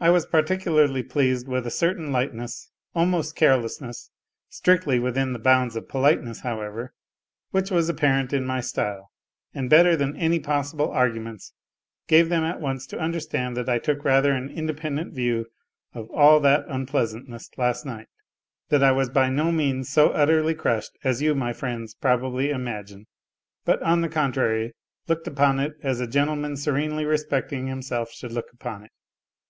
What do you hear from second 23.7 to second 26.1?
on the contrary, looked upon it as a